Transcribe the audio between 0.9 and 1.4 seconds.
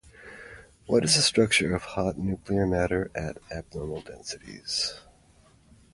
is the